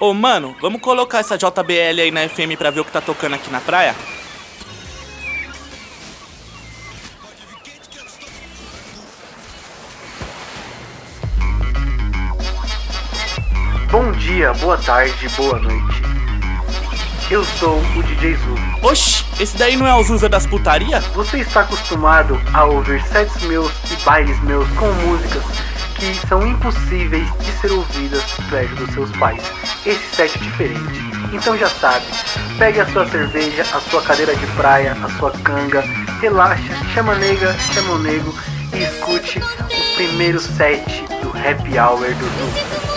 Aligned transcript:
Ô, 0.00 0.14
mano, 0.14 0.56
vamos 0.60 0.80
colocar 0.80 1.18
essa 1.18 1.36
JBL 1.36 2.00
aí 2.00 2.10
na 2.10 2.28
FM 2.28 2.56
pra 2.56 2.70
ver 2.70 2.80
o 2.80 2.84
que 2.84 2.92
tá 2.92 3.00
tocando 3.00 3.34
aqui 3.34 3.50
na 3.50 3.60
praia? 3.60 3.94
Bom 13.90 14.12
dia, 14.12 14.52
boa 14.54 14.76
tarde, 14.78 15.28
boa 15.30 15.58
noite. 15.58 16.02
Eu 17.30 17.44
sou 17.44 17.78
o 17.78 18.02
DJ 18.02 18.36
Zu. 18.36 18.54
Oxi, 18.86 19.24
esse 19.40 19.56
daí 19.56 19.76
não 19.76 19.86
é 19.86 19.94
o 19.94 20.02
Zuza 20.02 20.28
das 20.28 20.46
putaria? 20.46 21.00
Você 21.14 21.38
está 21.38 21.60
acostumado 21.60 22.40
a 22.52 22.64
ouvir 22.64 23.02
sets 23.02 23.42
meus 23.42 23.72
e 23.90 23.96
bailes 24.04 24.40
meus 24.42 24.68
com 24.70 24.90
músicas 24.92 25.67
que 25.98 26.14
são 26.28 26.46
impossíveis 26.46 27.26
de 27.38 27.52
ser 27.60 27.72
ouvidas 27.72 28.22
perto 28.48 28.74
dos 28.76 28.94
seus 28.94 29.10
pais. 29.12 29.42
Esse 29.84 30.14
set 30.14 30.36
é 30.36 30.38
diferente. 30.38 31.08
Então 31.32 31.56
já 31.58 31.68
sabe, 31.68 32.06
pegue 32.58 32.80
a 32.80 32.86
sua 32.86 33.06
cerveja, 33.08 33.62
a 33.62 33.80
sua 33.80 34.00
cadeira 34.02 34.34
de 34.34 34.46
praia, 34.48 34.92
a 34.92 35.18
sua 35.18 35.30
canga, 35.30 35.82
relaxa, 36.20 36.74
chama 36.94 37.14
nega, 37.16 37.54
chama 37.74 37.94
o 37.94 37.98
nego 37.98 38.34
e 38.72 38.82
escute 38.82 39.40
o 39.40 39.94
primeiro 39.96 40.38
set 40.40 40.84
do 41.22 41.30
Happy 41.30 41.78
Hour 41.78 42.14
do 42.14 42.24
Zoom. 42.24 42.87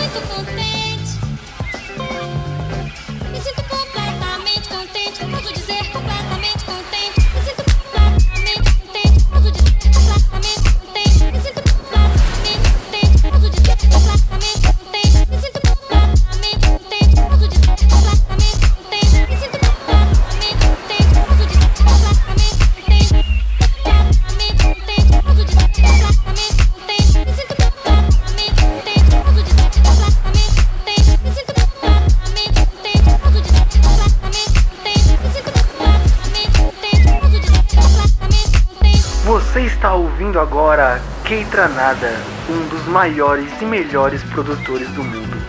Keitranada, 41.62 42.10
um 42.48 42.66
dos 42.66 42.84
maiores 42.88 43.48
e 43.60 43.64
melhores 43.64 44.20
produtores 44.24 44.88
do 44.90 45.04
mundo. 45.04 45.40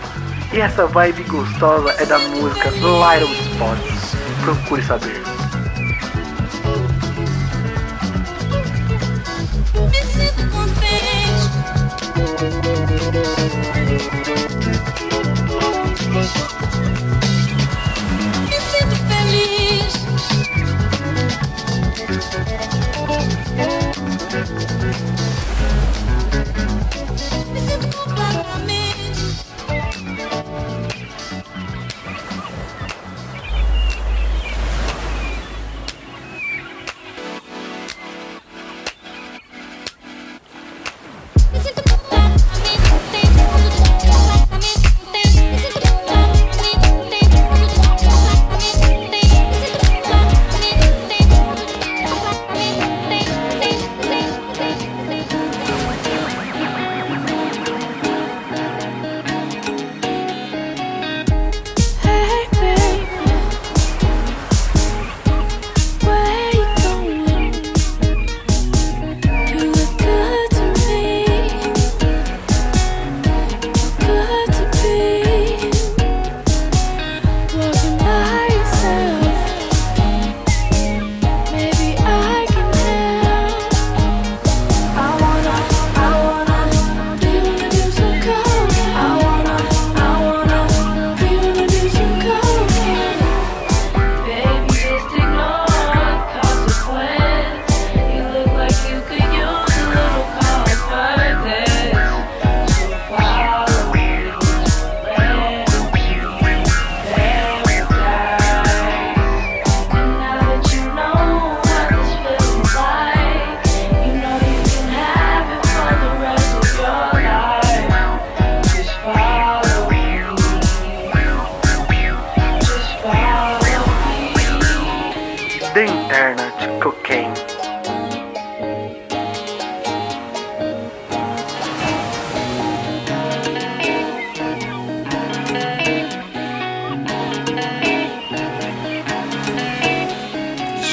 E 0.52 0.60
essa 0.60 0.86
vibe 0.86 1.24
gostosa 1.24 1.90
é 1.98 2.06
da 2.06 2.20
música 2.20 2.70
Little 2.70 3.34
Spots. 3.50 4.14
Procure 4.44 4.82
saber. 4.84 5.24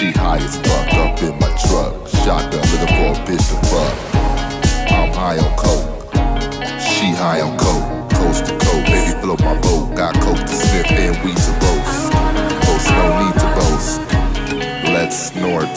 She 0.01 0.09
high 0.13 0.37
as 0.37 0.57
fuck 0.57 0.93
up 0.95 1.21
in 1.21 1.37
my 1.37 1.53
truck. 1.61 1.93
Shotgun 2.25 2.57
looking 2.73 2.89
for 2.97 3.13
a 3.13 3.23
bitch 3.23 3.45
to 3.49 3.57
fuck. 3.69 3.95
I'm 4.89 5.13
high 5.13 5.37
on 5.37 5.55
coke. 5.55 5.85
She 6.81 7.13
high 7.13 7.41
on 7.41 7.55
coke. 7.55 8.09
Coast 8.09 8.47
to 8.47 8.57
coast, 8.57 8.85
baby, 8.87 9.21
float 9.21 9.41
my 9.41 9.53
boat. 9.61 9.93
Got 9.95 10.15
coke 10.15 10.39
to 10.39 10.47
sniff 10.47 10.89
and 10.89 11.15
weed 11.23 11.37
to 11.37 11.51
roast. 11.61 12.09
Boast, 12.65 12.89
no 12.97 13.05
need 13.21 13.35
to 13.41 13.47
boast. 13.53 14.01
Let's 14.89 15.29
snort. 15.29 15.69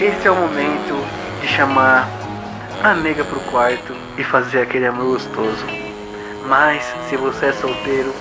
Esse 0.00 0.26
é 0.26 0.30
o 0.30 0.36
momento 0.36 0.96
de 1.42 1.48
chamar 1.48 2.08
a 2.82 2.94
nega 2.94 3.24
pro 3.24 3.40
quarto 3.40 3.94
e 4.16 4.24
fazer 4.24 4.62
aquele 4.62 4.86
amor 4.86 5.18
gostoso. 5.18 5.66
Mas 6.46 6.82
se 7.10 7.16
você 7.18 7.44
é 7.44 7.52
solteiro, 7.52 8.14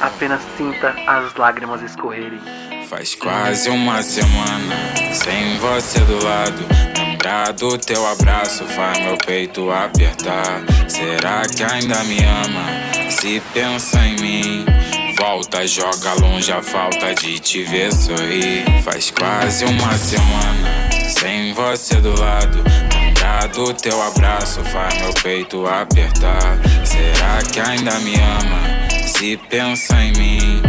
apenas 0.00 0.40
sinta 0.56 0.94
as 1.06 1.34
lágrimas 1.34 1.82
escorrerem. 1.82 2.40
Faz 2.88 3.14
quase 3.14 3.68
uma 3.68 4.02
semana 4.02 4.76
sem 5.12 5.58
você 5.58 6.00
do 6.00 6.24
lado. 6.24 6.64
Lembrar 6.96 7.52
do 7.52 7.76
teu 7.76 8.06
abraço 8.06 8.64
faz 8.64 8.98
meu 9.00 9.18
peito 9.18 9.70
apertar. 9.70 10.62
Será 10.88 11.42
que 11.42 11.62
ainda 11.62 12.02
me 12.04 12.18
ama? 12.24 13.10
Se 13.10 13.42
pensa 13.52 13.98
em 14.06 14.16
mim, 14.16 14.66
volta, 15.18 15.66
joga 15.66 16.14
longe 16.14 16.50
a 16.52 16.62
falta 16.62 17.14
de 17.14 17.38
te 17.38 17.62
ver 17.64 17.92
sorrir. 17.92 18.64
Faz 18.82 19.10
quase 19.10 19.64
uma 19.64 19.92
semana 19.98 20.88
sem 21.08 21.52
você 21.52 21.96
do 21.96 22.18
lado. 22.18 22.62
Lembrar 22.94 23.48
do 23.48 23.74
teu 23.74 24.00
abraço 24.00 24.62
faz 24.64 24.94
meu 24.94 25.12
peito 25.14 25.66
apertar. 25.66 26.56
Será 26.84 27.42
que 27.52 27.60
ainda 27.60 27.98
me 28.00 28.14
ama? 28.14 28.77
Se 29.18 29.36
pensa 29.50 30.00
em 30.00 30.12
mim, 30.12 30.62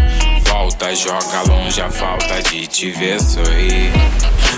volta, 0.47 0.95
joga 0.95 1.43
longe 1.47 1.79
a 1.83 1.91
falta 1.91 2.41
de 2.49 2.65
te 2.65 2.89
ver 2.89 3.21
sorrir. 3.21 3.91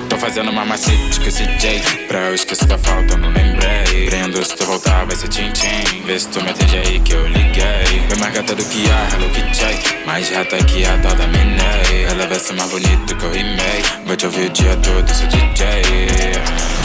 Tô 0.07 0.17
fazendo 0.17 0.49
uma 0.49 0.63
macete 0.63 1.19
com 1.19 1.27
esse 1.27 1.43
J. 1.57 1.81
Pra 2.07 2.19
eu 2.29 2.35
esquecer 2.35 2.69
da 2.69 2.77
falta, 2.77 3.17
não 3.17 3.27
lembrei. 3.27 4.05
Prendo 4.05 4.45
se 4.45 4.55
tu 4.55 4.63
voltar, 4.65 5.05
vai 5.05 5.13
ser 5.13 5.27
tchim-tchim. 5.27 6.03
Vê 6.05 6.17
se 6.17 6.29
tu 6.29 6.41
me 6.41 6.51
atende 6.51 6.77
aí 6.77 7.01
que 7.01 7.11
eu 7.11 7.27
liguei. 7.27 8.07
Bem 8.07 8.17
mais 8.17 8.33
gata 8.33 8.55
do 8.55 8.63
que 8.63 8.89
a 8.89 9.13
Hello 9.13 9.29
Kitty. 9.29 10.05
Mais 10.05 10.29
rata 10.29 10.57
que 10.63 10.85
a 10.85 10.95
da 10.95 11.27
Minei. 11.27 12.05
Ela 12.09 12.27
vai 12.27 12.39
ser 12.39 12.53
mais 12.53 12.69
bonita 12.69 13.13
que 13.13 13.25
eu 13.25 13.29
rimei. 13.29 13.83
Vou 14.05 14.15
te 14.15 14.25
ouvir 14.25 14.45
o 14.45 14.49
dia 14.51 14.77
todo, 14.77 15.13
sou 15.13 15.27
DJ. 15.27 16.80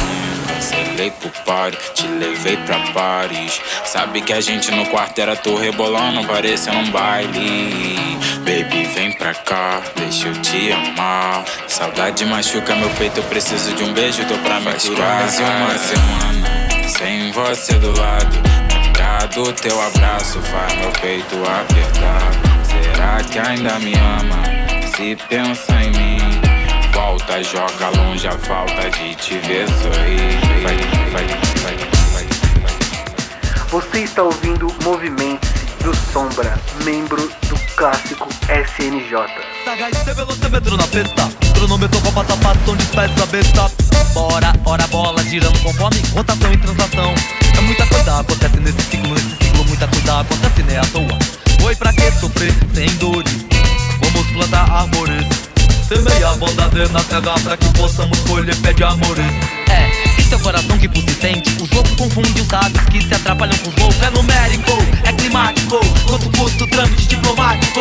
Cancelei 0.97 1.11
pro 1.11 1.31
party, 1.45 1.79
te 1.95 2.07
levei 2.07 2.57
pra 2.57 2.79
Paris. 2.95 3.61
Sabe 3.85 4.23
que 4.23 4.33
a 4.33 4.41
gente 4.41 4.71
no 4.71 4.87
quarto 4.87 5.19
era 5.19 5.37
tu 5.37 5.55
rebolando, 5.55 6.27
parecendo 6.27 6.79
um 6.79 6.91
baile. 6.91 8.19
Baby, 8.39 8.85
vem 8.95 9.13
pra 9.13 9.35
cá, 9.35 9.83
deixa 9.95 10.29
eu 10.29 10.41
te 10.41 10.73
amar. 10.73 11.45
Saudade 11.69 12.25
machuca 12.25 12.75
meu 12.75 12.89
peito, 12.91 13.19
eu 13.19 13.25
preciso 13.25 13.75
de 13.75 13.85
um 13.85 13.93
beijo, 13.93 14.25
tô 14.25 14.39
pra 14.39 14.59
me 14.59 14.73
curar. 14.73 15.21
Quase 15.21 15.43
uma 15.43 15.79
semana 15.79 16.89
sem 16.89 17.31
você 17.33 17.75
do 17.75 17.99
lado. 17.99 18.37
Lembrar 18.73 19.27
do 19.29 19.53
teu 19.53 19.79
abraço 19.79 20.41
faz 20.41 20.73
meu 20.77 20.93
peito 20.93 21.37
apertar. 21.45 22.31
Será 22.65 23.23
que 23.23 23.39
ainda 23.39 23.79
me 23.81 23.93
ama? 23.95 24.43
Se 24.97 25.15
pensa 25.29 25.73
em 25.75 25.91
mim. 25.91 26.36
Volta, 27.07 27.41
joga 27.41 27.89
longe 27.91 28.27
a 28.27 28.33
falta 28.33 28.91
de 28.91 29.15
te 29.15 29.39
ver 29.39 29.69
sorrir. 29.69 30.41
Vai, 30.65 30.77
vai, 31.13 31.25
vai, 31.63 31.77
vai, 32.13 32.27
vai. 32.65 33.69
Você 33.69 34.01
está 34.01 34.25
ouvindo 34.25 34.75
Movimente-se 34.83 35.85
do 35.85 35.95
Sombra, 36.13 36.59
membro 36.83 37.31
do 37.49 37.57
clássico 37.77 38.29
SNJ. 38.49 39.15
HC 39.15 40.15
velocímetro 40.15 40.77
na 40.77 40.87
pista 40.89 41.31
Cronômetro 41.55 42.01
com 42.01 42.13
passo 42.13 42.33
a 42.33 42.37
passo, 42.39 42.77
dispersa 42.77 43.27
besta 43.27 43.71
Bora, 44.13 44.53
ora 44.65 44.87
bola, 44.89 45.23
girando 45.23 45.61
conforme 45.61 46.03
rotação 46.13 46.53
e 46.53 46.57
translação 46.57 47.15
É 47.57 47.61
muita 47.61 47.87
coisa 47.87 48.19
acontece 48.19 48.57
nesse 48.57 48.83
ciclo, 48.83 49.15
nesse 49.15 49.45
ciclo 49.45 49.65
Muita 49.65 49.87
coisa 49.87 50.21
acontece, 50.23 50.63
né, 50.65 50.79
à 50.79 50.87
toa 50.87 51.19
Foi 51.61 51.77
pra 51.77 51.93
que 51.93 52.11
sofrer 52.11 52.53
sem 52.75 52.89
dores 52.97 53.47
Vamos 54.01 54.27
plantar 54.33 54.69
árvores 54.73 55.56
Semeia 55.89 56.31
a 56.31 56.35
bondade 56.35 56.93
na 56.93 57.01
terra 57.05 57.39
pra 57.45 57.57
que 57.57 57.69
possamos 57.79 58.19
colher 58.21 58.57
pé 58.57 58.73
de 58.73 58.83
amores 58.83 59.25
É, 59.71 60.21
isso 60.21 60.35
é 60.35 60.37
o 60.37 60.41
coração 60.41 60.77
que 60.79 60.89
pulsa 60.89 61.11
e 61.11 61.15
sente. 61.15 61.63
Os 61.63 61.71
loucos 61.71 61.93
confundem 61.93 62.43
os 62.43 62.49
sábios 62.49 62.85
que 62.87 63.01
se 63.03 63.15
atrapalham 63.15 63.57
com 63.59 63.69
os 63.69 63.77
loucos 63.77 64.03
É 64.03 64.11
numérico, 64.11 64.73
é 65.05 65.13
climático. 65.13 65.79
Quanto 66.09 66.29
custa 66.37 66.65
o 66.65 66.67
trâmite 66.67 67.07
diplomático? 67.07 67.81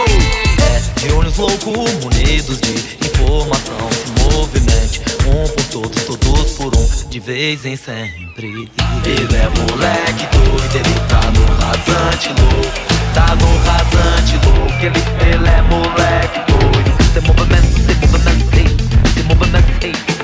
É, 0.62 1.02
reúne 1.02 1.30
os 1.30 1.38
loucos 1.38 1.74
munidos 2.04 2.62
de 2.62 2.74
informação. 3.08 3.90
Se 3.92 4.24
movimente, 4.24 5.02
um 5.26 5.48
por 5.48 5.64
todos, 5.66 6.04
todos 6.04 6.52
por 6.52 6.78
um 6.78 7.10
De 7.10 7.20
vez 7.20 7.66
em 7.66 7.76
sempre. 7.76 8.70
Ele 9.04 9.36
é 9.36 9.50
moleque 9.50 10.28
doido, 10.32 10.76
ele 10.76 11.00
tá 11.10 11.32
no 11.32 11.46
rasante 11.56 12.30
louco 12.40 12.96
Tá 13.14 13.36
no 13.36 13.58
rasante 13.64 14.46
louco 14.46 14.74
Ele, 14.84 15.32
ele 15.32 15.48
é 15.48 15.62
moleque 15.64 16.40
doido 16.40 16.55
Se 17.16 17.22
movimento, 17.22 17.78
se 17.78 19.24
movimento, 19.24 19.86
ei, 19.86 19.94
se 19.96 20.15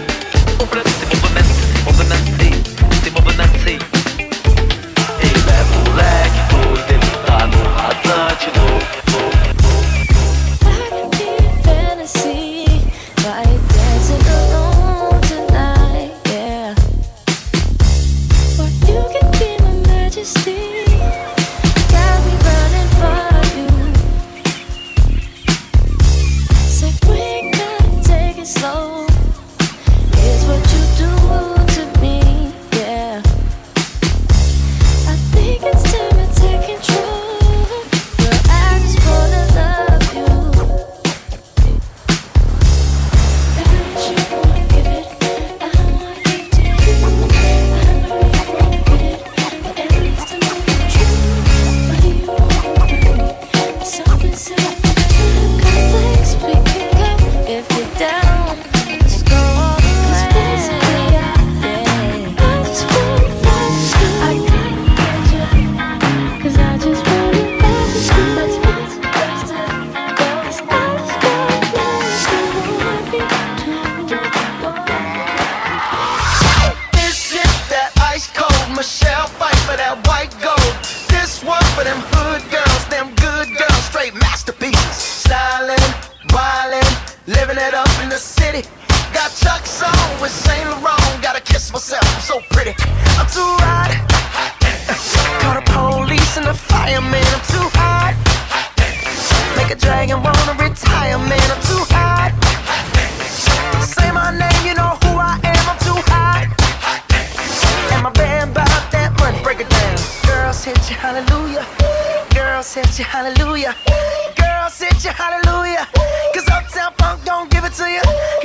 to 117.73 117.87
you. 117.89 118.40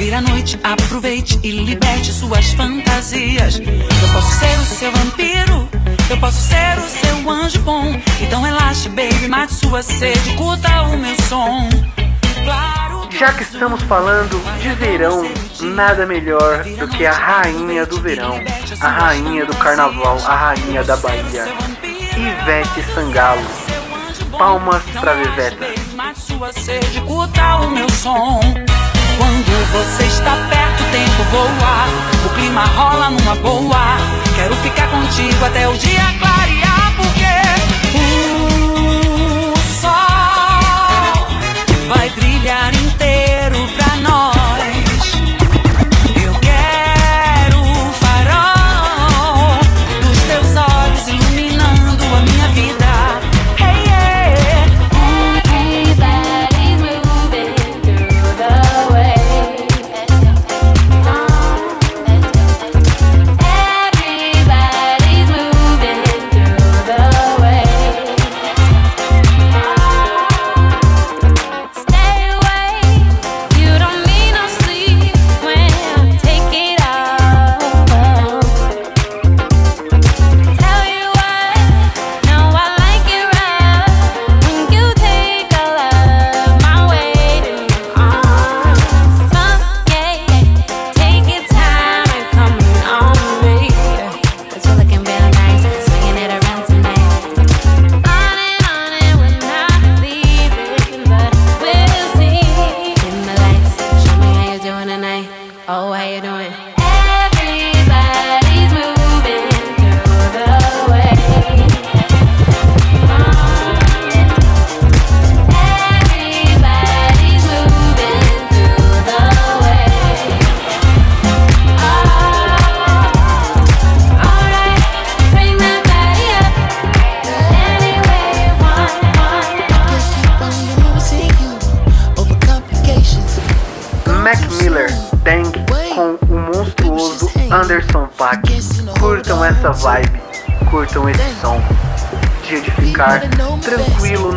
Vir 0.00 0.14
a 0.14 0.22
noite, 0.22 0.58
aproveite 0.64 1.38
e 1.42 1.50
liberte 1.50 2.10
suas 2.10 2.54
fantasias. 2.54 3.58
Eu 3.58 4.08
posso 4.14 4.32
ser 4.38 4.58
o 4.58 4.64
seu 4.64 4.92
vampiro, 4.92 5.68
eu 6.08 6.16
posso 6.16 6.40
ser 6.40 6.78
o 6.78 6.88
seu 6.88 7.30
anjo 7.30 7.60
bom. 7.60 7.84
Então 8.18 8.40
relaxe, 8.40 8.88
baby, 8.88 9.28
mate 9.28 9.52
sua 9.52 9.82
sede, 9.82 10.34
curta 10.36 10.84
o 10.84 10.96
meu 10.96 11.14
som. 11.28 11.68
Claro 12.42 13.08
que 13.08 13.18
Já 13.18 13.34
que 13.34 13.42
estamos 13.42 13.82
falando 13.82 14.42
de 14.62 14.70
verão, 14.70 15.30
nada 15.60 16.06
melhor 16.06 16.64
do 16.64 16.88
que 16.88 17.04
a 17.04 17.12
rainha 17.12 17.84
do 17.84 18.00
verão, 18.00 18.40
a 18.80 18.88
rainha 18.88 19.44
do 19.44 19.54
carnaval, 19.56 20.16
a 20.24 20.34
rainha 20.34 20.82
da 20.82 20.96
Bahia, 20.96 21.44
Ivete 22.16 22.82
Sangalo. 22.94 23.44
Palmas 24.38 24.82
pra 24.98 25.12
Veveta. 25.12 25.66
Mate 25.94 26.20
sua 26.20 26.50
sede, 26.54 27.02
curta 27.02 27.56
o 27.56 27.70
meu 27.70 27.90
som. 27.90 28.40
Quando 29.20 29.52
você 29.72 30.04
está 30.04 30.34
perto, 30.48 30.82
o 30.82 30.86
tempo 30.90 31.22
voa. 31.30 31.84
O 32.24 32.28
clima 32.30 32.64
rola 32.64 33.10
numa 33.10 33.34
boa. 33.34 33.98
Quero 34.34 34.56
ficar 34.56 34.88
contigo 34.88 35.44
até 35.44 35.68
o 35.68 35.76
dia 35.76 36.00
clarear, 36.18 36.94
porque 36.96 37.26
o 37.98 39.54
sol 39.78 41.26
vai 41.86 42.08
brilhar 42.08 42.74
inteiro 42.74 43.68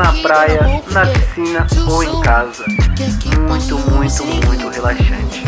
na 0.04 0.12
praia, 0.22 0.84
na 0.92 1.06
piscina 1.06 1.68
ou 1.90 2.04
em 2.04 2.22
casa. 2.22 2.66
Muito, 3.48 3.78
muito, 3.92 4.26
muito 4.46 4.68
relaxante. 4.70 5.43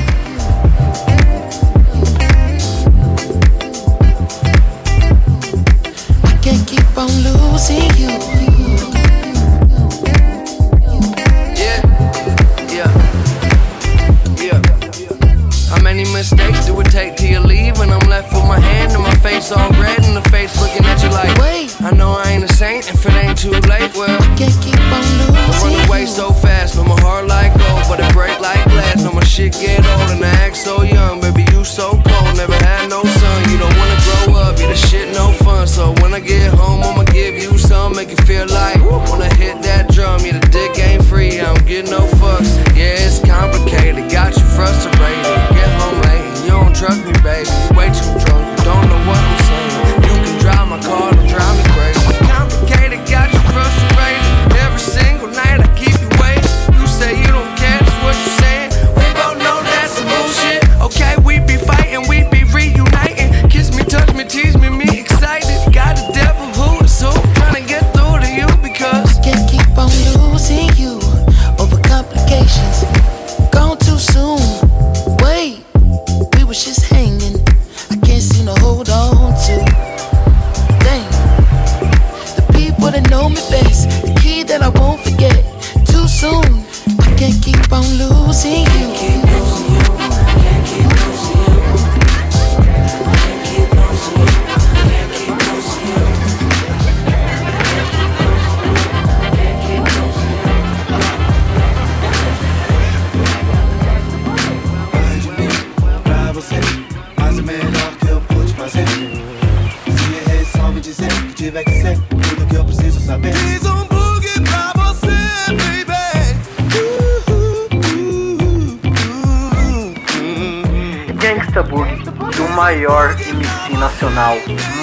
Maior 122.65 123.15
MC 123.21 123.77
nacional, 123.77 124.35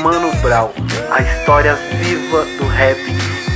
Mano 0.05 0.31
Brown, 0.41 0.71
a 1.11 1.21
história 1.21 1.75
viva 2.01 2.45
do 2.57 2.69
rap 2.69 2.97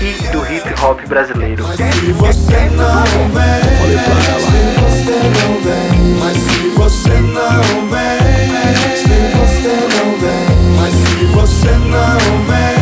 e 0.00 0.28
do 0.32 0.44
hip 0.52 0.68
hop 0.82 1.00
brasileiro. 1.06 1.64
Se 1.76 2.10
você 2.10 2.68
não 2.70 3.04
vem, 3.30 3.62
falei 3.78 3.98
pra 4.02 4.14
ela. 4.26 4.50
Se 4.50 4.58
você 4.82 5.16
não 5.30 5.50
vem, 5.62 5.94
mas 6.18 6.36
se 6.38 6.58
você 6.70 7.14
não 7.20 7.86
vem, 7.86 8.50
se 8.96 9.14
você 9.38 9.74
não 9.94 10.08
vem, 10.18 10.50
mas 10.74 10.92
se 10.92 11.22
você 11.26 11.70
não 11.86 12.18
vem, 12.48 12.74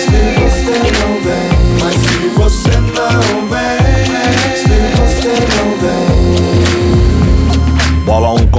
se 0.00 0.20
você 0.40 0.76
não 0.88 1.10
vem, 1.20 1.52
mas 1.82 1.96
se 2.00 2.16
você 2.28 2.76
não 2.80 3.20
vem, 3.46 3.76
se 4.56 4.72
você 4.96 5.28
não 5.28 5.68
vem. 5.76 5.81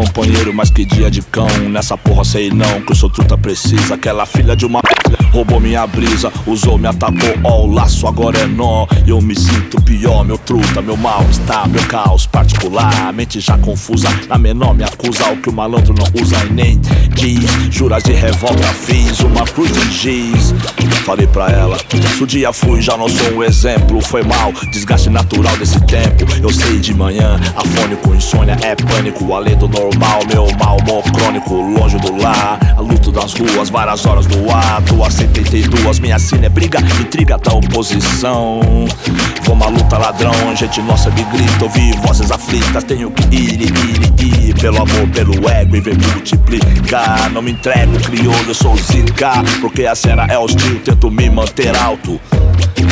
Companheiro, 0.03 0.53
mas 0.53 0.69
que 0.69 0.83
dia 0.83 1.09
de 1.09 1.21
cão. 1.21 1.47
Nessa 1.69 1.97
porra 1.97 2.25
sei 2.25 2.49
não, 2.49 2.81
que 2.81 2.91
o 2.91 2.95
seu 2.95 3.09
truta 3.09 3.37
precisa. 3.37 3.95
Aquela 3.95 4.25
filha 4.25 4.53
de 4.53 4.65
uma. 4.65 4.81
Roubou 5.33 5.59
minha 5.59 5.85
brisa, 5.87 6.31
usou, 6.45 6.77
me 6.77 6.87
atacou, 6.87 7.33
ó, 7.43 7.63
o 7.63 7.73
laço 7.73 8.07
agora 8.07 8.37
é 8.37 8.45
nó. 8.45 8.85
Eu 9.07 9.19
me 9.19 9.35
sinto 9.35 9.81
pior, 9.81 10.23
meu 10.23 10.37
truta, 10.37 10.79
meu 10.79 10.95
mal 10.95 11.25
está, 11.29 11.67
meu 11.67 11.83
caos 11.87 12.27
particular. 12.27 13.11
Mente 13.11 13.39
já 13.39 13.57
confusa, 13.57 14.07
na 14.29 14.37
menor 14.37 14.75
me 14.75 14.83
acusa. 14.83 15.31
O 15.31 15.37
que 15.37 15.49
o 15.49 15.53
malandro 15.53 15.95
não 15.97 16.21
usa 16.21 16.37
e 16.45 16.53
nem 16.53 16.79
diz. 17.15 17.49
Juras 17.71 18.03
de 18.03 18.13
revolta, 18.13 18.63
fiz 18.63 19.19
uma 19.21 19.43
cruz 19.43 19.71
de 19.71 19.91
giz. 19.91 20.53
Falei 21.03 21.25
pra 21.25 21.49
ela, 21.49 21.77
se 22.15 22.23
o 22.23 22.27
dia 22.27 22.53
fui, 22.53 22.81
já 22.81 22.95
não 22.95 23.09
sou 23.09 23.37
um 23.37 23.43
exemplo. 23.43 24.01
Foi 24.01 24.23
mal, 24.23 24.53
desgaste 24.71 25.09
natural 25.09 25.57
desse 25.57 25.79
tempo. 25.81 26.25
Eu 26.41 26.51
sei 26.51 26.79
de 26.79 26.93
manhã, 26.93 27.39
afônico, 27.55 28.13
insônia 28.13 28.55
é 28.61 28.75
pânico. 28.75 29.33
Além 29.33 29.57
do 29.57 29.67
normal, 29.67 30.19
meu 30.31 30.47
mal, 30.57 30.77
humor 30.77 31.03
crônico, 31.11 31.55
longe 31.55 31.97
do 31.97 32.21
lar. 32.21 32.59
A 32.77 32.81
luta 32.81 33.11
das 33.11 33.33
ruas, 33.33 33.69
várias 33.69 34.05
horas 34.05 34.27
no 34.27 34.51
ar. 34.51 34.81
Duas 34.83 35.22
72, 35.27 35.99
minha 35.99 36.19
sina 36.19 36.47
é 36.47 36.49
briga, 36.49 36.79
intriga 36.99 37.37
da 37.37 37.53
oposição. 37.53 38.59
Vou 39.43 39.55
uma 39.55 39.67
luta 39.67 39.97
ladrão, 39.97 40.33
gente 40.55 40.81
nossa 40.81 41.09
me 41.11 41.23
grita. 41.23 41.63
Ouvi 41.63 41.93
vozes 42.05 42.29
aflitas, 42.31 42.83
tenho 42.83 43.09
que 43.11 43.23
ir, 43.35 43.61
ir, 43.61 44.49
ir. 44.49 44.53
Pelo 44.59 44.81
amor, 44.81 45.07
pelo 45.13 45.49
ego 45.49 45.77
e 45.77 45.81
ver 45.81 45.97
multiplicar. 45.97 47.29
Não 47.31 47.41
me 47.41 47.51
entrego, 47.51 47.97
crioulo, 47.99 48.43
eu 48.47 48.53
sou 48.53 48.75
zica. 48.77 49.31
Porque 49.61 49.85
a 49.85 49.95
cena 49.95 50.25
é 50.25 50.37
hostil, 50.37 50.79
tento 50.83 51.09
me 51.09 51.29
manter 51.29 51.75
alto. 51.77 52.19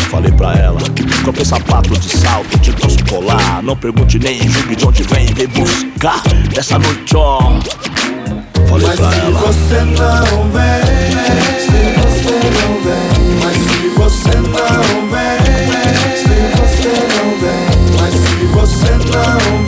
Falei 0.09 0.31
pra 0.31 0.53
ela, 0.55 0.79
comprei 1.23 1.45
sapato 1.45 1.97
de 1.97 2.17
salto, 2.17 2.57
te 2.59 2.73
trouxe 2.73 2.97
colar. 3.09 3.61
Não 3.63 3.75
pergunte 3.77 4.19
nem 4.19 4.39
julgue 4.49 4.75
de 4.75 4.85
onde 4.85 5.03
vem, 5.03 5.25
vem 5.27 5.47
buscar 5.47 6.21
dessa 6.53 6.77
noite, 6.79 7.15
ó. 7.15 7.39
Falei 8.69 8.87
Mas 8.87 8.99
pra 8.99 9.11
se 9.11 9.19
ela. 9.19 9.39
você 9.39 9.81
não 9.85 10.49
vem, 10.51 12.00
não 12.51 12.71
vem, 12.81 13.11
mas 13.43 13.57
se 13.57 13.89
você 13.89 14.35
não 14.35 15.09
vem, 15.09 15.39
se 16.17 16.35
você 16.57 16.93
não 17.13 17.27
vem, 17.39 17.69
mas 17.99 18.13
se 18.13 18.45
você 18.45 18.91
não 18.91 19.39
vem, 19.47 19.60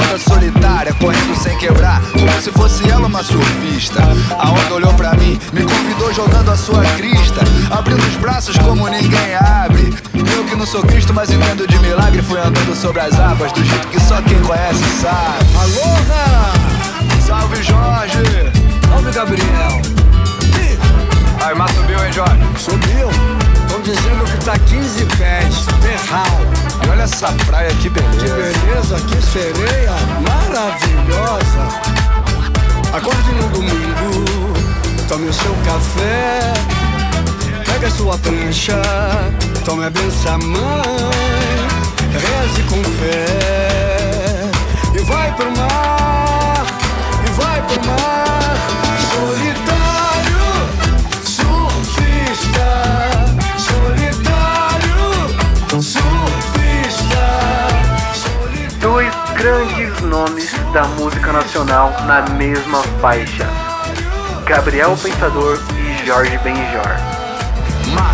onda 0.00 0.18
solitária 0.18 0.92
correndo 0.94 1.36
sem 1.36 1.56
quebrar 1.58 2.00
Como 2.12 2.40
se 2.40 2.50
fosse 2.52 2.88
ela 2.88 3.06
uma 3.06 3.22
surfista 3.22 4.00
A 4.38 4.50
onda 4.50 4.74
olhou 4.74 4.94
pra 4.94 5.14
mim, 5.14 5.38
me 5.52 5.62
convidou 5.62 6.12
jogando 6.12 6.50
a 6.50 6.56
sua 6.56 6.82
crista 6.96 7.40
Abrindo 7.70 8.02
os 8.06 8.16
braços 8.16 8.56
como 8.58 8.88
ninguém 8.88 9.34
abre 9.34 9.92
Eu 10.36 10.44
que 10.44 10.56
não 10.56 10.66
sou 10.66 10.82
Cristo, 10.82 11.12
mas 11.12 11.30
entendo 11.30 11.66
de 11.66 11.78
milagre 11.78 12.22
Fui 12.22 12.38
andando 12.38 12.74
sobre 12.74 13.00
as 13.00 13.18
águas 13.18 13.52
do 13.52 13.64
jeito 13.64 13.88
que 13.88 14.00
só 14.00 14.20
quem 14.22 14.40
conhece 14.40 14.84
sabe 15.00 15.46
Aloha! 15.60 16.52
Salve 17.26 17.62
Jorge! 17.62 18.52
Salve 18.88 19.12
Gabriel! 19.12 19.80
Aí, 21.42 21.54
mas 21.54 21.70
subiu, 21.70 22.04
hein, 22.04 22.12
Jorge? 22.12 22.38
Subiu! 22.58 23.39
Estão 23.80 23.94
dizendo 23.94 24.24
que 24.24 24.44
tá 24.44 24.58
15 24.58 25.06
pés, 25.16 25.66
berral. 25.80 26.26
E 26.84 26.88
olha 26.90 27.02
essa 27.02 27.32
praia, 27.46 27.70
que 27.76 27.88
beleza. 27.88 28.18
Que 28.18 28.28
beleza, 28.28 29.00
que 29.00 29.22
sereia 29.22 29.92
maravilhosa. 30.20 31.80
Acorde 32.92 33.32
no 33.32 33.48
domingo, 33.48 34.54
tome 35.08 35.28
o 35.28 35.32
seu 35.32 35.54
café. 35.64 36.52
Pega 37.64 37.86
a 37.86 37.90
sua 37.90 38.18
prancha, 38.18 38.82
tome 39.64 39.86
a 39.86 39.90
benção 39.90 40.38
mãe. 40.40 40.60
Reze 42.12 42.62
com 42.68 42.84
fé 42.84 44.50
e 44.94 44.98
vai 45.04 45.32
pro 45.36 45.50
mar. 45.56 46.29
Da 60.72 60.84
música 60.84 61.32
nacional 61.32 61.92
na 62.06 62.22
mesma 62.34 62.82
faixa. 63.00 63.46
Gabriel 64.46 64.96
Pensador 64.96 65.58
e 65.76 66.06
Jorge 66.06 66.38
Benjor. 66.38 67.19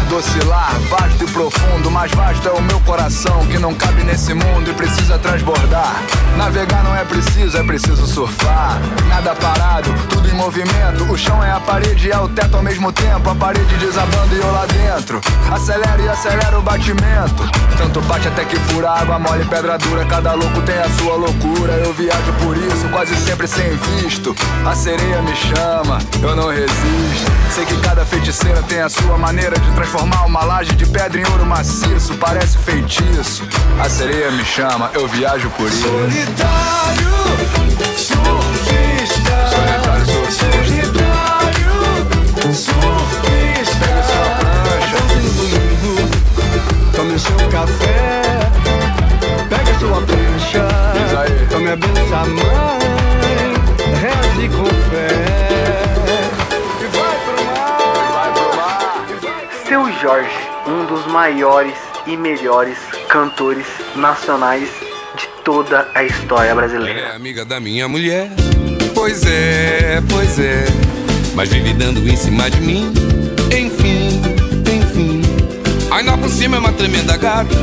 Mar 0.07 0.09
do 0.09 0.17
oscilar, 0.17 0.79
vasto 0.89 1.25
e 1.25 1.27
profundo, 1.27 1.91
mais 1.91 2.13
vasto 2.13 2.49
é 2.49 2.53
o 2.53 2.63
meu 2.63 2.79
coração 2.81 3.45
que 3.47 3.59
não 3.59 3.75
cabe 3.75 4.03
nesse 4.05 4.33
mundo 4.35 4.71
e 4.71 4.75
precisa 4.75 5.19
transbordar. 5.19 5.97
Navegar 6.37 6.85
não 6.85 6.95
é 6.95 7.05
preciso, 7.05 7.57
é 7.57 7.63
preciso 7.63 8.07
surfar. 8.07 8.81
Nada 9.09 9.35
parado, 9.35 9.93
tudo 10.09 10.29
em 10.29 10.35
movimento. 10.35 11.05
O 11.11 11.17
chão 11.17 11.43
é 11.43 11.51
a 11.51 11.61
parede 11.61 12.09
e 12.09 12.13
é 12.13 12.19
o 12.19 12.29
teto 12.29 12.57
ao 12.57 12.63
mesmo 12.63 12.93
tempo. 12.93 13.31
A 13.31 13.35
parede 13.35 13.75
desabando 13.77 14.35
e 14.35 14.39
eu 14.39 14.53
lá 14.53 14.67
dentro. 14.67 15.21
Acelera 15.51 16.01
e 16.01 16.09
acelera 16.09 16.59
o 16.59 16.63
batimento. 16.63 17.49
Tanto 17.77 18.01
bate 18.03 18.29
até 18.29 18.45
que 18.45 18.57
fura 18.57 18.91
água 18.91 19.19
mole, 19.19 19.45
pedra 19.47 19.77
dura. 19.79 20.05
Cada 20.05 20.35
louco 20.35 20.63
tem 20.63 20.79
a 20.79 20.89
sua 20.91 21.17
loucura. 21.17 21.73
Eu 21.73 21.93
viajo 21.93 22.33
por 22.45 22.57
isso, 22.57 22.89
quase 22.93 23.15
sempre 23.17 23.47
sem 23.49 23.77
visto. 23.77 24.35
A 24.65 24.75
sereia 24.75 25.21
me 25.23 25.35
chama, 25.35 25.99
eu 26.23 26.37
não 26.37 26.49
resisto. 26.49 26.86
Feiticeira 28.37 28.63
tem 28.65 28.81
a 28.83 28.89
sua 28.91 29.17
maneira 29.17 29.59
de 29.59 29.71
transformar 29.73 30.27
uma 30.27 30.45
laje 30.45 30.75
de 30.75 30.85
pedra 30.85 31.19
em 31.19 31.25
ouro 31.31 31.47
maciço. 31.47 32.15
Parece 32.19 32.59
feitiço. 32.59 33.43
A 33.81 33.89
sereia 33.89 34.31
me 34.31 34.45
chama, 34.45 34.91
eu 34.93 35.09
viajo 35.09 35.49
por 35.51 35.67
isso. 35.67 35.89
Solitário, 35.89 37.09
surfista. 37.97 39.49
Solitário, 39.49 40.05
surfista. 40.31 41.07
Solitário, 41.87 42.53
surfista. 42.53 43.87
Pega 43.87 44.03
sua 44.03 44.29
prancha. 44.69 44.99
Tome 46.95 47.15
o 47.15 47.19
seu 47.19 47.49
café, 47.49 48.51
pega 49.49 49.79
sua 49.79 50.03
prancha. 50.03 50.69
Tome 51.49 51.71
a 51.71 51.77
benção, 51.77 52.27
mãe, 52.35 53.55
reze 53.99 54.49
com 54.51 54.67
fé. 54.91 55.46
Jorge, 60.07 60.31
um 60.69 60.87
dos 60.87 61.05
maiores 61.07 61.75
e 62.07 62.17
melhores 62.17 62.79
cantores 63.09 63.67
nacionais 63.97 64.69
de 65.17 65.27
toda 65.43 65.91
a 65.97 66.05
história 66.05 66.55
brasileira. 66.55 67.01
É 67.01 67.17
amiga 67.17 67.45
da 67.45 67.59
minha 67.59 67.89
mulher. 67.89 68.31
Pois 68.95 69.25
é, 69.27 70.01
pois 70.09 70.39
é. 70.39 70.65
Mas 71.35 71.49
vive 71.49 71.73
dando 71.73 72.09
em 72.09 72.17
cima 72.17 72.49
de 72.49 72.61
mim. 72.61 72.93
Enfim, 73.47 74.23
enfim. 74.73 75.23
Ainda 75.91 76.17
por 76.17 76.31
cima 76.31 76.55
é 76.55 76.61
uma 76.61 76.73
tremenda 76.73 77.17
gata. 77.17 77.57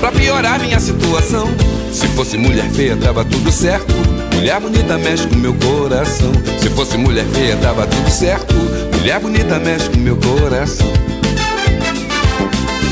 Pra 0.00 0.10
piorar 0.10 0.58
minha 0.58 0.80
situação. 0.80 1.46
Se 1.92 2.08
fosse 2.08 2.36
mulher 2.36 2.68
feia, 2.70 2.96
tava 2.96 3.24
tudo 3.24 3.52
certo. 3.52 3.94
Mulher 4.34 4.58
bonita 4.58 4.98
mexe 4.98 5.24
com 5.28 5.36
meu 5.36 5.54
coração. 5.54 6.32
Se 6.60 6.68
fosse 6.70 6.98
mulher 6.98 7.26
feia, 7.26 7.56
tava 7.58 7.86
tudo 7.86 8.10
certo. 8.10 8.56
Mulher 8.98 9.20
bonita 9.20 9.60
mexe 9.60 9.88
com 9.88 9.98
meu 9.98 10.16
coração. 10.16 11.15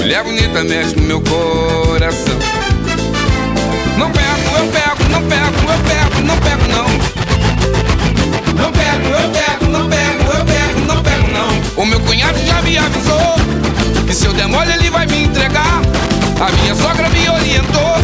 Mulher 0.00 0.24
bonita 0.24 0.64
mexe 0.64 0.94
com 0.94 1.02
meu 1.02 1.20
coração. 1.20 2.38
Não 3.98 4.10
pego, 4.10 4.56
eu 4.58 4.66
pego, 4.68 5.10
não 5.10 5.22
pego, 5.28 5.56
eu 5.68 5.78
pego, 5.84 6.22
não 6.22 6.36
pego 6.38 6.62
não. 6.68 6.86
Não 8.54 8.72
pego, 8.72 9.08
eu 9.08 9.28
pego, 9.28 9.70
não 9.70 9.88
pego, 9.90 10.38
eu 10.38 10.44
pego, 10.46 10.80
não 10.86 11.02
pego 11.02 11.28
não. 11.28 11.82
O 11.82 11.84
meu 11.84 12.00
cunhado 12.00 12.38
já 12.46 12.62
me 12.62 12.78
avisou 12.78 13.34
que 14.06 14.14
se 14.14 14.24
eu 14.24 14.32
der 14.32 14.48
mole 14.48 14.72
ele 14.72 14.88
vai 14.88 15.06
me 15.06 15.24
entregar. 15.24 15.82
A 16.40 16.50
minha 16.50 16.74
sogra 16.74 17.06
me 17.10 17.28
orientou. 17.28 17.96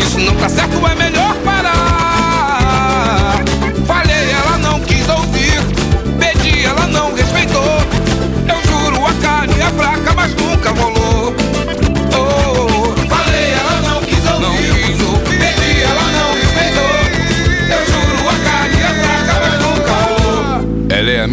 Isso 0.00 0.18
não 0.20 0.34
tá 0.36 0.48
certo, 0.48 0.80
é 0.86 0.94
melhor 0.94 1.33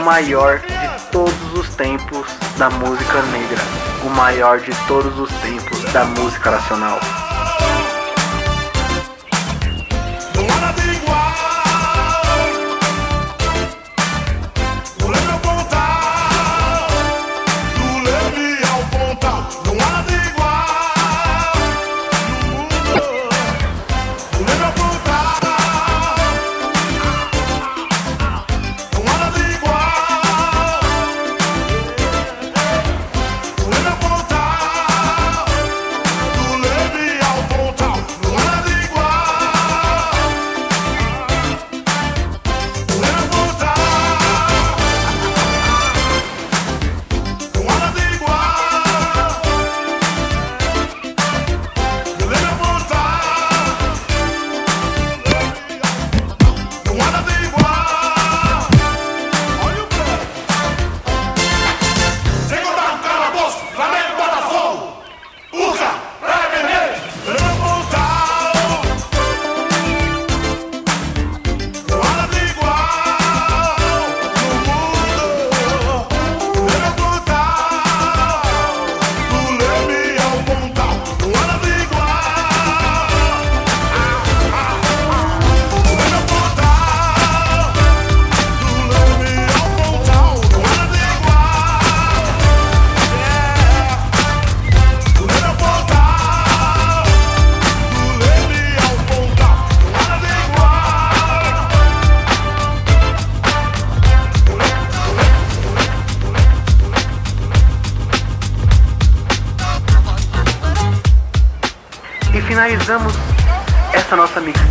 maior 0.00 0.60
de 0.60 1.10
todos 1.12 1.54
os 1.54 1.68
tempos 1.76 2.26
da 2.56 2.70
música 2.70 3.22
negra, 3.32 3.62
o 4.04 4.08
maior 4.10 4.60
de 4.60 4.72
todos 4.86 5.18
os 5.18 5.30
tempos 5.40 5.92
da 5.92 6.04
música 6.04 6.50
nacional. 6.50 6.98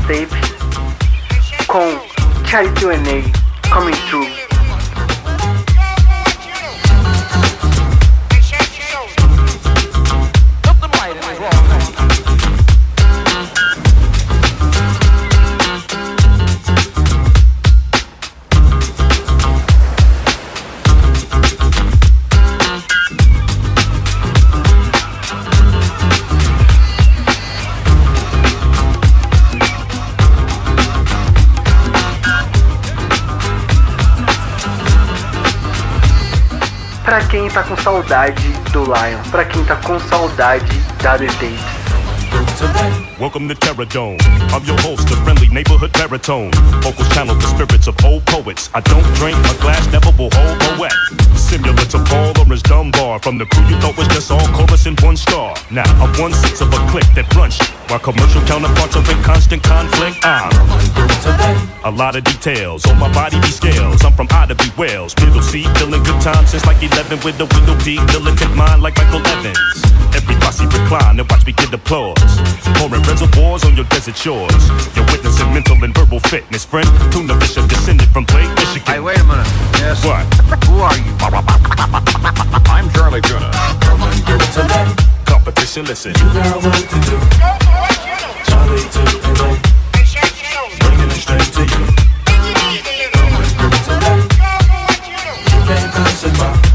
Tapes 0.09 0.33
com 1.67 1.99
Charity 2.43 2.85
Enem 2.85 3.31
coming 3.69 3.93
through. 4.09 4.38
Quem 37.49 37.55
tá 37.55 37.63
com 37.63 37.75
saudade 37.77 38.47
do 38.71 38.83
Lion, 38.83 39.19
pra 39.31 39.43
quem 39.43 39.65
tá 39.65 39.75
com 39.77 39.99
saudade 39.99 40.79
da 41.01 41.17
The 41.17 41.25
Tapes. 41.25 43.08
Welcome 43.19 43.49
to 43.49 43.55
Terror 43.55 43.83
Dome. 43.83 44.17
I'm 44.55 44.63
your 44.63 44.79
host, 44.79 45.09
the 45.09 45.15
friendly 45.27 45.49
neighborhood 45.49 45.91
baritone. 45.91 46.51
Vocals 46.79 47.09
channel 47.09 47.35
the 47.35 47.47
spirits 47.51 47.85
of 47.87 47.99
old 48.05 48.25
poets. 48.25 48.69
I 48.73 48.79
don't 48.79 49.03
drink, 49.19 49.35
my 49.43 49.51
glass 49.59 49.83
never 49.91 50.07
will 50.15 50.31
hold 50.31 50.55
a 50.55 50.79
wet. 50.79 50.95
Similar 51.35 51.83
to 51.91 51.99
Paul 52.07 52.31
Orange 52.39 52.63
Dunbar. 52.63 53.19
From 53.19 53.37
the 53.37 53.45
crew 53.45 53.67
you 53.67 53.75
thought 53.83 53.97
was 53.97 54.07
just 54.07 54.31
all 54.31 54.47
chorus 54.55 54.85
and 54.85 54.97
one 55.01 55.17
star. 55.17 55.53
Now 55.69 55.83
I'm 55.99 56.15
one 56.15 56.31
sixth 56.31 56.61
of 56.61 56.71
a 56.71 56.79
click 56.87 57.03
that 57.19 57.27
shit. 57.51 57.67
While 57.91 57.99
commercial 57.99 58.39
counterparts 58.47 58.95
are 58.95 59.03
in 59.11 59.19
constant 59.21 59.63
conflict, 59.63 60.23
I'm 60.23 60.55
a 61.83 61.91
lot 61.91 62.15
of 62.15 62.23
details 62.23 62.85
on 62.85 62.97
my 62.99 63.11
body 63.11 63.35
be 63.41 63.51
scales. 63.51 63.99
I'm 64.05 64.13
from 64.13 64.27
Ida 64.31 64.55
B. 64.55 64.63
Wales, 64.77 65.13
middle 65.19 65.41
seat, 65.41 65.67
feeling 65.75 66.03
good 66.03 66.21
times 66.21 66.51
since 66.51 66.65
like 66.65 66.79
11 66.81 67.19
with 67.27 67.37
the 67.37 67.51
window 67.51 67.75
peak, 67.83 67.99
militant 68.15 68.55
mind 68.55 68.81
like 68.81 68.95
Michael 68.95 69.27
Evans. 69.27 69.83
Every 70.15 70.35
posse 70.35 70.65
recline 70.65 71.19
and 71.19 71.29
watch 71.29 71.45
me 71.45 71.53
get 71.53 71.73
applause. 71.73 72.17
Pouring 72.77 73.03
reservoirs 73.09 73.65
on 73.65 73.75
your 73.75 73.85
desert 73.85 74.15
shores. 74.15 74.69
You're 74.95 75.05
witnessing 75.05 75.51
mental 75.53 75.83
and 75.83 75.93
verbal 75.97 76.19
fitness, 76.19 76.63
friend. 76.65 76.87
Tuna 77.11 77.39
Fisher 77.39 77.65
descended 77.67 78.07
from 78.09 78.25
Lake 78.35 78.49
Michigan. 78.55 78.85
Hey, 78.85 78.99
wait 78.99 79.19
a 79.19 79.23
minute. 79.23 79.47
Yes. 79.81 80.05
What? 80.05 80.25
Who 80.65 80.79
are 80.79 80.97
you? 80.97 81.13
I'm 82.69 82.89
Charlie 82.91 83.21
Tuna. 83.21 83.49
Competition, 85.25 85.85
listen. 85.85 86.13
You 86.13 86.33
got 86.33 86.63
work 86.63 86.75
to 86.75 86.99
do. 87.09 87.17
Charlie 88.47 88.85
Tuna. 88.93 89.09
Bringing 90.79 91.09
it 91.09 91.19
straight 91.19 91.49
to 91.57 91.61
you. 91.65 91.83
You 95.49 95.59
can't 95.65 95.91
pass 95.93 96.23
it 96.23 96.33
by. 96.37 96.68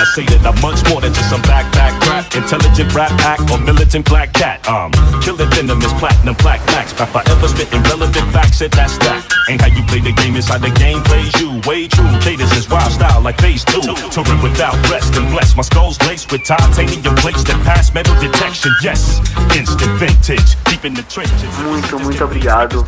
I 0.00 0.04
say 0.04 0.24
that 0.32 0.40
I'm 0.48 0.56
much 0.64 0.80
more 0.88 1.04
than 1.04 1.12
just 1.12 1.28
some 1.28 1.42
backpack 1.44 1.92
crap. 2.00 2.24
Intelligent 2.32 2.88
rap 2.96 3.12
act 3.20 3.50
or 3.52 3.60
militant 3.60 4.08
black 4.08 4.32
cat. 4.32 4.64
Um, 4.66 4.88
killing 5.20 5.50
venomous 5.52 5.92
platinum 6.00 6.36
black 6.40 6.64
max. 6.72 6.96
By 6.96 7.04
forever 7.04 7.48
spitting 7.48 7.82
relevant 7.84 8.24
facts, 8.32 8.64
it 8.64 8.72
that's 8.72 8.96
that. 9.04 9.20
Ain't 9.52 9.60
how 9.60 9.68
you 9.68 9.84
play 9.84 10.00
the 10.00 10.12
game, 10.16 10.36
it's 10.36 10.48
how 10.48 10.56
the 10.56 10.72
game 10.80 11.02
plays 11.04 11.28
you. 11.36 11.60
Way 11.68 11.88
true, 11.88 12.08
cadence 12.24 12.56
is 12.56 12.64
wild 12.70 12.92
style 12.92 13.20
like 13.20 13.36
phase 13.44 13.64
two. 13.64 13.84
Touring 14.08 14.40
without 14.40 14.72
rest 14.88 15.12
and 15.20 15.28
blessed. 15.28 15.56
My 15.56 15.62
skull's 15.68 16.00
laced 16.08 16.32
with 16.32 16.44
titanium 16.44 17.14
plates 17.20 17.44
that 17.44 17.60
pass 17.68 17.92
metal 17.92 18.16
detection. 18.24 18.72
Yes, 18.80 19.20
instant 19.52 19.92
vintage, 20.00 20.56
deep 20.64 20.88
in 20.88 20.94
the 20.94 21.04
trenches. 21.12 21.52
Muito, 21.60 21.98
muito 22.00 22.24
obrigado. 22.24 22.84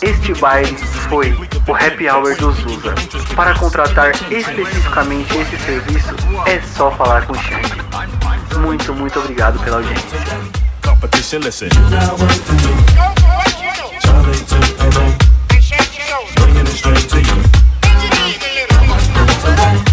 Este 0.00 0.32
baile 0.40 0.76
foi 1.10 1.36
o 1.66 1.74
Happy 1.74 2.08
Hour 2.08 2.36
do 2.36 2.52
Zusa. 2.52 2.94
Para 3.36 3.54
contratar 3.54 4.12
especificamente 4.30 5.36
esse 5.36 5.58
serviço, 5.64 6.14
é 6.46 6.60
só 6.60 6.90
falar 6.92 7.26
com 7.26 7.32
o 7.32 7.36
Xande. 7.36 7.72
Muito, 8.60 8.94
muito 8.94 9.18
obrigado 9.18 9.58
pela 9.60 9.76
audiência. 9.76 10.18
Competition, 10.82 11.40
listen. 11.40 11.68
Bringing 16.36 16.60
it 16.60 16.68
straight 16.68 17.08
to 17.08 17.18
you. 17.18 17.42
You 19.66 19.87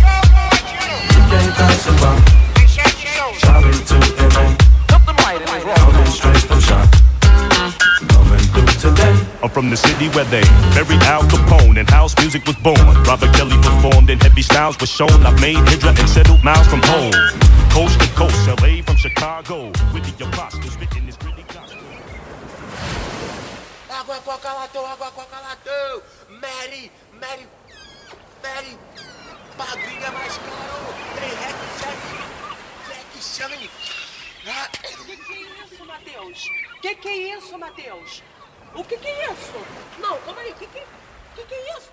from 9.56 9.70
the 9.70 9.78
city 9.78 10.10
where 10.10 10.26
they 10.26 10.44
buried 10.76 11.02
Al 11.04 11.24
Capone 11.32 11.80
and 11.80 11.90
house 11.90 12.14
music 12.20 12.46
was 12.46 12.58
born. 12.58 12.94
Robert 13.08 13.34
Kelly 13.38 13.56
performed 13.64 14.10
and 14.10 14.22
heavy 14.22 14.42
styles 14.42 14.78
was 14.82 14.90
shown. 14.90 15.18
I 15.26 15.32
made 15.40 15.56
Hydra 15.56 15.92
and 15.96 16.10
settled 16.10 16.44
miles 16.44 16.68
from 16.68 16.82
home. 16.84 17.14
Coast 17.72 17.98
to 18.02 18.08
coast, 18.20 18.36
LA 18.60 18.84
from 18.84 18.98
Chicago. 18.98 19.72
With 19.94 20.04
the 20.12 20.26
apostles 20.26 20.74
spitting 20.74 21.06
this 21.06 21.16
gritty 21.16 21.46
gospel. 21.54 21.80
Água 23.90 24.20
com 24.26 24.38
caladão, 24.40 24.86
água 24.92 25.10
com 25.12 25.24
caladão. 25.24 26.02
Mary, 26.42 26.92
Mary, 27.22 27.48
Mary. 28.44 28.78
Padrinha 29.58 30.12
mais 30.12 30.38
caro. 30.38 30.86
Tem 31.16 31.32
rec, 31.44 31.58
check, 31.80 32.00
check, 32.88 33.08
chame. 33.24 33.70
Ah, 34.48 34.68
Que 35.06 35.16
que 35.16 35.34
é 35.34 35.64
isso, 35.64 35.86
Matheus? 35.86 36.50
Que 36.82 36.96
que 36.96 37.08
é 37.08 37.38
isso, 37.38 37.58
Matheus? 37.58 38.22
O 38.76 38.84
que 38.84 38.98
que 38.98 39.08
é 39.08 39.32
isso? 39.32 39.54
Não, 40.00 40.20
calma 40.20 40.42
aí, 40.42 40.54
que 40.54 40.68
que, 40.68 40.84
que 41.36 41.44
que 41.46 41.54
é 41.54 41.78
isso? 41.78 41.90